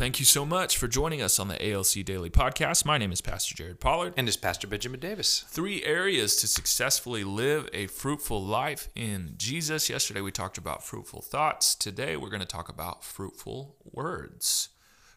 [0.00, 2.86] Thank you so much for joining us on the ALC Daily Podcast.
[2.86, 4.14] My name is Pastor Jared Pollard.
[4.16, 5.44] And is Pastor Benjamin Davis.
[5.48, 9.90] Three areas to successfully live a fruitful life in Jesus.
[9.90, 11.74] Yesterday we talked about fruitful thoughts.
[11.74, 14.70] Today we're going to talk about fruitful words.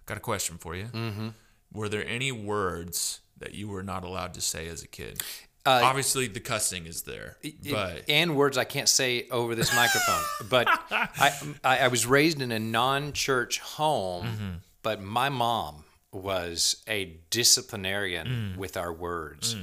[0.05, 0.87] Got a question for you.
[0.87, 1.29] Mm-hmm.
[1.71, 5.23] Were there any words that you were not allowed to say as a kid?
[5.65, 7.37] Uh, Obviously, the cussing is there,
[7.71, 10.49] but and words I can't say over this microphone.
[10.49, 11.31] but I,
[11.63, 14.51] I, I was raised in a non-church home, Mm-hmm.
[14.83, 18.57] But my mom was a disciplinarian Mm.
[18.57, 19.55] with our words.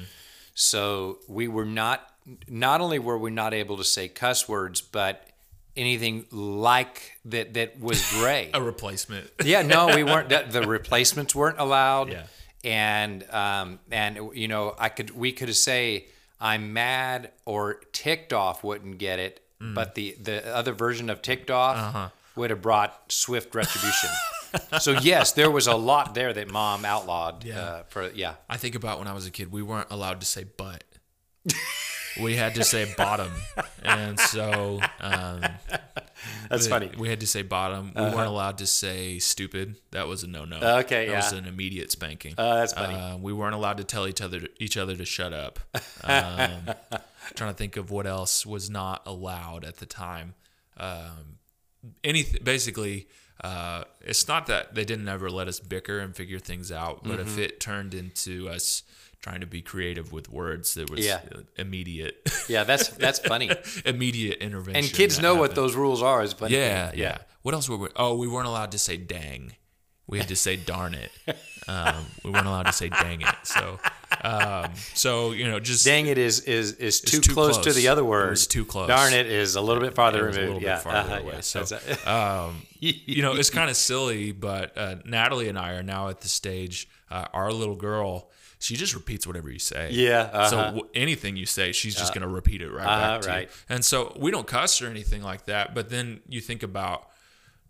[0.55, 2.06] So we were not.
[2.48, 5.27] Not only were we not able to say cuss words, but
[5.77, 8.50] anything like that that was gray.
[8.53, 9.31] a replacement.
[9.44, 10.28] yeah, no, we weren't.
[10.28, 12.11] The, the replacements weren't allowed.
[12.12, 12.25] Yeah.
[12.62, 16.06] And um, and you know, I could we could say
[16.41, 19.75] I'm mad or ticked off wouldn't get it, Mm.
[19.75, 22.09] but the the other version of ticked off Uh-huh.
[22.37, 24.11] would have brought swift retribution.
[24.81, 27.45] so yes, there was a lot there that mom outlawed.
[27.45, 27.61] Yeah.
[27.61, 28.34] Uh, for yeah.
[28.48, 30.84] I think about when I was a kid, we weren't allowed to say butt.
[32.20, 33.33] we had to say bottom,
[33.83, 35.43] and so um,
[36.48, 36.87] That's we, funny.
[36.87, 36.97] Uh-huh.
[36.98, 37.93] We had to say bottom.
[37.95, 39.77] We weren't allowed to say stupid.
[39.93, 40.59] That was a no no.
[40.81, 42.34] Okay, that was an immediate spanking.
[42.37, 42.95] Uh, that's funny.
[42.95, 45.61] Uh, we weren't allowed to tell each other each other to shut up.
[46.03, 46.75] Um,
[47.34, 50.34] trying to think of what else was not allowed at the time.
[50.77, 51.39] Um,
[52.03, 53.09] anything basically.
[53.42, 57.19] Uh, it's not that they didn't ever let us bicker and figure things out, but
[57.19, 57.28] Mm-hmm.
[57.28, 58.82] if it turned into us
[59.22, 61.20] trying to be creative with words, there was Yeah.
[61.56, 63.50] immediate, Yeah, that's that's funny.
[63.84, 64.84] immediate intervention.
[64.84, 66.22] And kids know what those rules are.
[66.22, 66.55] Is funny.
[66.56, 67.88] Yeah, yeah, What else were we?
[67.97, 69.53] Oh, we weren't allowed to say dang.
[70.06, 71.10] We had to say darn it.
[71.69, 73.34] Um, we weren't allowed to say dang it.
[73.44, 73.78] So,
[74.22, 77.88] um, so you know, just Dang it is is is too, too close, to the
[77.88, 78.31] other word.
[78.31, 78.88] was too close.
[78.88, 80.62] Darn it is a little bit farther it was a removed.
[80.62, 80.76] little yeah.
[80.76, 81.34] bit farther uh-huh, away.
[81.34, 81.41] yeah.
[81.41, 81.78] So,
[82.10, 86.20] um, you know, it's kind of silly, but uh, Natalie and I are now at
[86.20, 86.88] the stage.
[87.10, 88.30] Uh, our little girl,
[88.60, 89.91] she just repeats whatever you say.
[89.91, 90.48] Yeah, uh-huh.
[90.48, 93.28] So w- anything you say, she's just going to repeat it right uh-huh, back to
[93.28, 93.42] right.
[93.42, 93.75] you.
[93.75, 95.75] And so we don't cuss or anything like that.
[95.75, 97.09] But then you think about,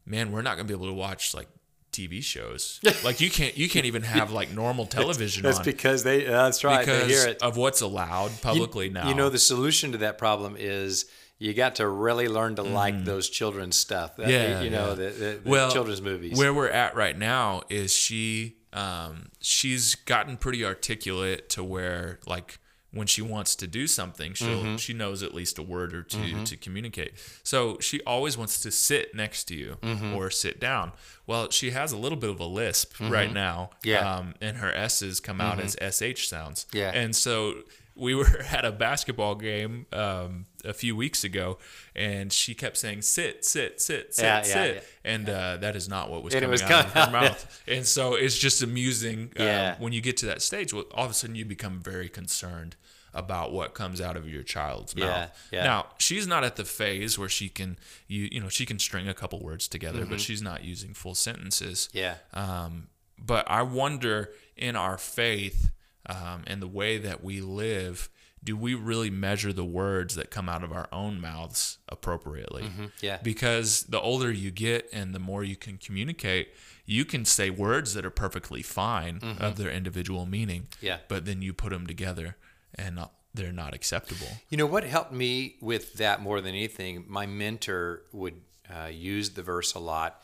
[0.04, 1.48] man, we're not going to be able to watch like
[1.92, 2.80] TV shows.
[3.04, 6.26] like you can't, you can't even have like normal television That's on because they.
[6.26, 6.80] uh, that's right.
[6.80, 9.08] because they hear it of what's allowed publicly now.
[9.08, 11.06] You know, the solution to that problem is
[11.38, 14.16] you got to really learn to like those children's stuff.
[14.16, 14.30] That- Mm.
[14.30, 14.94] Yeah, you know, yeah.
[14.94, 16.38] the, the, the well, children's movies.
[16.38, 22.58] Where we're at right now is she um, she's gotten pretty articulate to where like
[22.92, 24.76] when she wants to do something, she'll Mm-hmm.
[24.76, 27.12] she knows at least a word or 2 to communicate.
[27.44, 30.14] So she always wants to sit next to you Mm-hmm.
[30.14, 30.92] or sit down.
[31.26, 33.70] Well, she has a little bit of a lisp right now.
[33.84, 33.88] Mm-hmm.
[33.88, 34.02] Yeah.
[34.04, 34.18] Mm-hmm.
[34.20, 36.66] Um, and her S's come out as SH sounds.
[36.72, 36.90] Yeah.
[36.92, 37.62] And so
[38.00, 41.58] we were at a basketball game um, a few weeks ago,
[41.94, 45.12] and she kept saying "sit, sit, sit, sit, Yeah, yeah, sit," yeah.
[45.12, 47.62] and uh, that is not what was And coming was out of her mouth.
[47.68, 49.74] And so it's just amusing uh, Yeah.
[49.78, 50.72] when you get to that stage.
[50.72, 52.76] Well, all of a sudden you become very concerned
[53.12, 55.48] about what comes out of your child's Yeah, mouth.
[55.52, 55.64] yeah.
[55.64, 59.08] Now she's not at the phase where she can you you know she can string
[59.08, 61.88] a couple words together, but she's not using full sentences.
[61.92, 61.98] Mm-hmm.
[61.98, 62.14] yeah.
[62.32, 62.86] Um,
[63.18, 65.70] but I wonder in our faith
[66.10, 68.08] um, and the way that we live,
[68.42, 72.64] do we really measure the words that come out of our own mouths appropriately?
[72.64, 72.86] Mm-hmm.
[73.00, 73.18] yeah.
[73.22, 76.48] Because the older you get and the more you can communicate,
[76.86, 80.62] you can say words that are perfectly fine of their individual meaning.
[80.62, 80.86] Mm-hmm.
[80.86, 80.98] Yeah.
[81.08, 82.36] But then you put them together
[82.74, 82.98] and
[83.34, 84.26] they're not acceptable.
[84.48, 87.04] You know what helped me with that more than anything?
[87.08, 88.40] My mentor would
[88.74, 90.22] uh, use the verse a lot.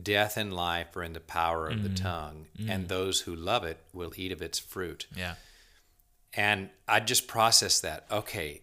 [0.00, 2.04] Death and life are in the power of the mm-hmm.
[2.04, 2.86] tongue, and mm-hmm.
[2.86, 5.06] those who love it will eat of its fruit.
[5.16, 5.34] Yeah.
[6.34, 8.04] And I just processed that.
[8.10, 8.60] Okay,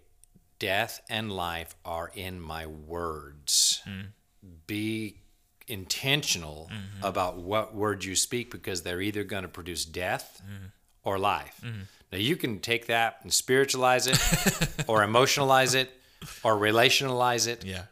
[0.59, 3.81] death and life are in my words.
[3.87, 4.07] Mm.
[4.67, 5.17] Be
[5.67, 7.05] intentional mm-hmm.
[7.05, 10.71] about what words you speak because they're either going to produce death mm.
[11.03, 11.61] or life.
[12.11, 14.19] Now, you can take that and spiritualize it
[14.87, 15.89] or emotionalize it
[16.43, 17.65] or relationalize it.
[17.65, 17.83] Yeah.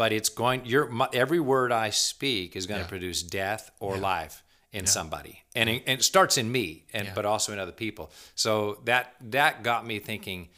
[0.00, 2.84] But it's going, your, my, every word I speak is going Yeah.
[2.84, 4.42] to produce death or life
[4.72, 5.42] in somebody.
[5.54, 7.14] And it, and it starts in me, and Yeah.
[7.14, 8.10] but also in other people.
[8.34, 10.48] So that that got me thinking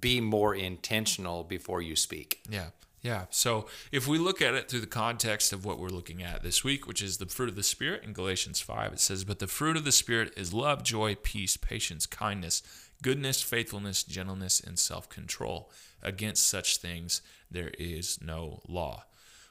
[0.00, 2.40] be more intentional before you speak.
[2.48, 2.66] Yeah.
[3.02, 3.24] Yeah.
[3.30, 6.62] So if we look at it through the context of what we're looking at this
[6.62, 9.48] week, which is the fruit of the Spirit in Galatians 5, it says, But the
[9.48, 12.62] fruit of the Spirit is love, joy, peace, patience, kindness,
[13.02, 15.68] goodness, faithfulness, gentleness, and self control.
[16.04, 19.04] Against such things there is no law.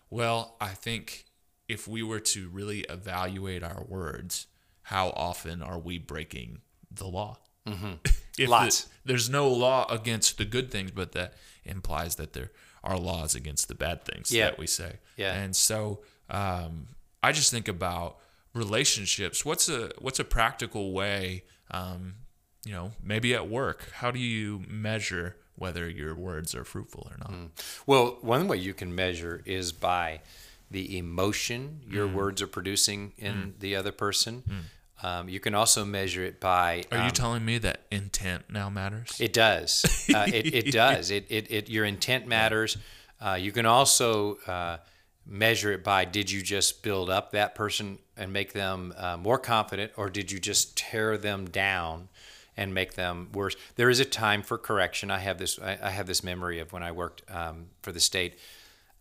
[0.09, 1.25] Well, I think
[1.67, 4.47] if we were to really evaluate our words,
[4.83, 6.59] how often are we breaking
[6.91, 7.37] the law?
[7.67, 7.93] Mm-hmm.
[8.49, 8.83] Lots.
[8.83, 11.33] the- there's no law against the good things, but that
[11.63, 12.51] implies that there
[12.83, 14.45] are laws against the bad things Yeah.
[14.45, 14.97] that we say.
[15.17, 15.33] Yeah.
[15.33, 16.89] And so um,
[17.23, 18.17] I just think about
[18.53, 19.43] relationships.
[19.45, 21.43] What's a what's a practical way?
[21.71, 22.15] Um,
[22.65, 23.89] you know, maybe at work.
[23.93, 27.31] How do you measure whether your words are fruitful or not?
[27.31, 27.49] Mm.
[27.85, 30.21] Well, one way you can measure is by
[30.71, 32.13] the emotion your Mm.
[32.13, 34.43] words are producing in the other person.
[35.03, 36.85] Um, you can also measure it by.
[36.91, 39.17] Are you um, telling me that intent now matters?
[39.19, 39.83] It does.
[40.13, 41.11] Uh, it, it does.
[41.11, 42.77] It, it, it, your intent matters.
[43.19, 44.77] Uh, you can also uh,
[45.25, 49.37] measure it by did you just build up that person and make them uh, more
[49.37, 52.07] confident, or did you just tear them down
[52.55, 53.55] and make them worse?
[53.75, 55.11] There is a time for correction.
[55.11, 55.59] I have this.
[55.59, 58.37] I, I have this memory of when I worked um, for the state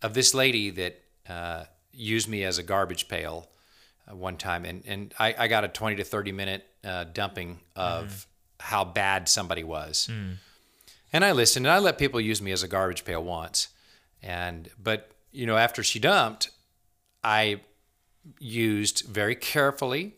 [0.01, 3.49] of this lady that uh, used me as a garbage pail
[4.09, 7.59] uh, one time, and and I, I got a twenty to thirty minute uh, dumping
[7.75, 8.27] of
[8.59, 10.09] how bad somebody was,
[11.11, 13.69] and I listened, and I let people use me as a garbage pail once,
[14.21, 16.49] and but you know after she dumped,
[17.23, 17.61] I
[18.39, 20.13] used very carefully,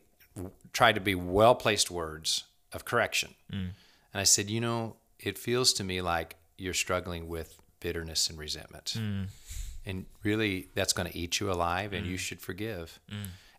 [0.73, 2.43] tried to be well placed words
[2.75, 3.57] of correction, mm.
[3.57, 3.73] and
[4.13, 8.95] I said, you know, it feels to me like you're struggling with bitterness and resentment.
[8.97, 9.27] Mm.
[9.85, 12.19] And really that's going to eat you alive and you mm.
[12.19, 12.99] should forgive.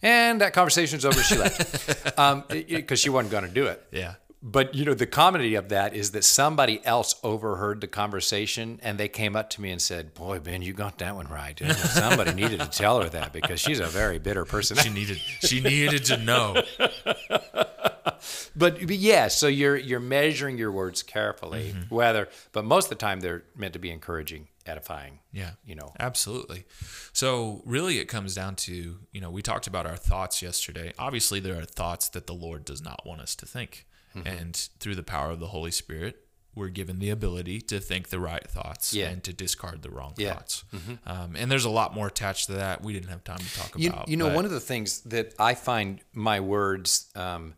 [0.02, 2.18] And that conversation's over she left.
[2.18, 3.84] Um because she wasn't going to do it.
[3.92, 4.14] Yeah.
[4.42, 8.98] but you know the comedy of that is that somebody else overheard the conversation and
[8.98, 12.32] they came up to me and said boy ben you got that one right somebody
[12.32, 14.76] needed to tell her that because she's a very bitter person.
[14.76, 16.62] She needed she needed to know.
[18.56, 22.94] but, but yeah so you're you're measuring your words carefully whether but most of the
[22.94, 25.50] time they're meant to be encouraging edifying Yeah.
[25.64, 26.64] you know Absolutely.
[27.12, 30.92] So, really, it comes down to, you know, we talked about our thoughts yesterday.
[30.98, 33.86] Obviously, there are thoughts that the Lord does not want us to think.
[34.14, 34.26] Mm-hmm.
[34.26, 38.20] And through the power of the Holy Spirit, we're given the ability to think the
[38.20, 39.08] right thoughts Yeah.
[39.08, 40.30] and to discard the wrong Yeah.
[40.30, 40.36] Mm-hmm.
[40.36, 40.64] thoughts.
[41.06, 42.82] Um, and there's a lot more attached to that.
[42.82, 44.08] We didn't have time to talk You, about.
[44.08, 47.54] you know, one of the things that I find my words um,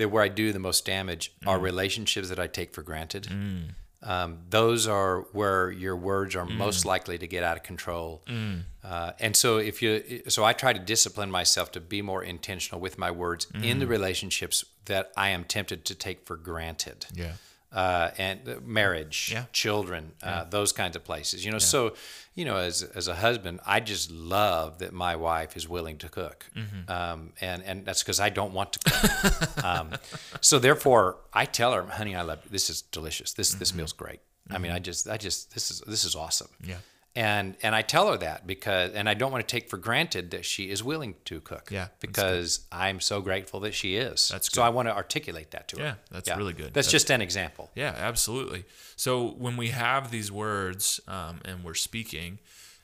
[0.00, 1.62] that where I do the most damage are Mm.
[1.62, 3.28] relationships that I take for granted.
[4.02, 6.56] Um, those are where your words are Mm.
[6.56, 8.24] most likely to get out of control.
[8.82, 12.80] Uh, and so, if you, so I try to discipline myself to be more intentional
[12.80, 13.80] with my words in Mm.
[13.80, 17.34] the relationships that I am tempted to take for granted yeah.
[17.72, 19.44] Uh, and uh, marriage, Yeah.
[19.52, 21.44] children, uh, those kinds of places.
[21.44, 21.94] You know, so
[22.34, 26.08] you know, as as a husband, I just love that my wife is willing to
[26.08, 26.90] cook, Mm-hmm.
[26.90, 29.64] um, and and that's because I don't want to cook.
[29.64, 29.90] um,
[30.40, 32.50] so therefore, I tell her, "Honey, I love you.
[32.50, 33.32] This is delicious.
[33.34, 34.20] This this meal's great.
[34.50, 36.70] I mean, I just I just this is this is awesome." Mm-hmm.
[36.70, 36.76] Yeah.
[37.16, 40.30] And and I tell her that because and I don't want to take for granted
[40.30, 41.68] that she is willing to cook.
[41.70, 44.28] Yeah, Because I'm so grateful that she is.
[44.28, 44.56] That's good.
[44.56, 44.62] so.
[44.62, 45.82] I want to articulate that to her.
[45.82, 46.72] Yeah, that's really good.
[46.72, 47.70] That's, That's- just an example.
[47.74, 48.64] Yeah, absolutely.
[48.94, 52.38] So when we have these words um, and we're speaking,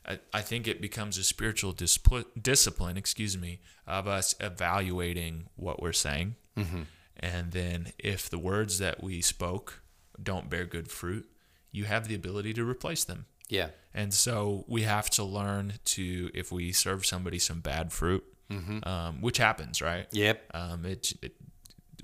[0.04, 5.80] I, I think it becomes a spiritual displ- discipline, excuse me, of us evaluating what
[5.80, 6.34] we're saying.
[6.56, 6.82] Mm-hmm.
[7.20, 9.82] And then if the words that we spoke
[10.20, 11.28] don't bear good fruit,
[11.70, 13.26] you have the ability to replace them.
[13.48, 13.68] Yeah.
[13.94, 18.86] And so we have to learn to, if we serve somebody some bad fruit, Mm-hmm.
[18.88, 20.06] um, which happens, right?
[20.12, 20.50] Yep.
[20.54, 21.32] Um, it, it,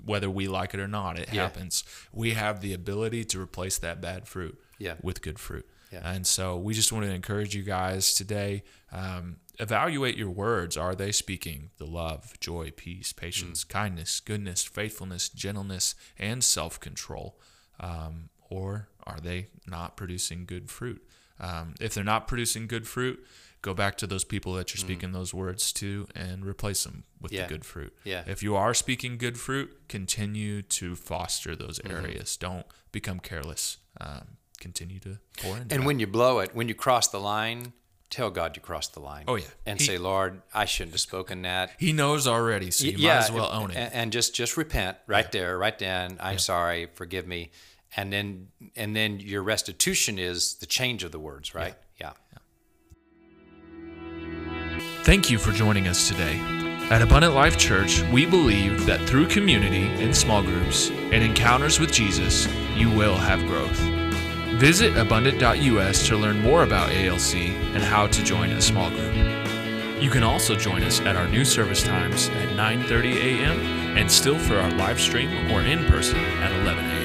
[0.03, 1.43] whether we like it or not, it Yeah.
[1.43, 1.85] happens.
[2.11, 4.95] We have the ability to replace that bad fruit Yeah.
[5.01, 5.65] with good fruit.
[5.91, 6.01] Yeah.
[6.03, 8.63] And so we just want to encourage you guys today.
[8.91, 10.75] Um, evaluate your words.
[10.75, 17.39] Are they speaking the love, joy, peace, patience, kindness, goodness, faithfulness, gentleness, and self control?
[17.79, 21.01] Um, or are they not producing good fruit?
[21.39, 23.23] Um, if they're not producing good fruit,
[23.61, 27.31] go back to those people that you're speaking those words to and replace them with
[27.31, 27.43] Yeah.
[27.43, 27.95] the good fruit.
[28.03, 28.23] Yeah.
[28.27, 31.95] If you are speaking good fruit, continue to foster those Mm-hmm.
[32.05, 32.37] areas.
[32.37, 33.77] Don't become careless.
[34.01, 35.87] Um, continue to pour into And that.
[35.87, 37.73] when you blow it, when you cross the line,
[38.09, 39.23] tell God you crossed the line.
[39.27, 39.45] Oh, yeah.
[39.65, 41.71] And He- say, Lord, I shouldn't have spoken that.
[41.79, 43.77] he knows already, so you yeah, might as well own it.
[43.77, 46.17] And, and just just repent right there, right then.
[46.19, 47.51] I'm sorry, forgive me.
[47.95, 51.75] And then and then your restitution is the change of the words, right?
[51.99, 52.13] Yeah.
[55.03, 56.39] Thank you for joining us today.
[56.89, 61.91] At Abundant Life Church, we believe that through community in small groups and encounters with
[61.91, 63.77] Jesus, you will have growth.
[64.59, 67.35] Visit abundant.us to learn more about ALC
[67.73, 69.13] and how to join a small group.
[70.01, 73.97] You can also join us at our new service times at 9:30 a.m.
[73.97, 77.02] and still for our live stream or in person at 11 a.m.